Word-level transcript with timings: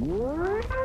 What? 0.00 0.83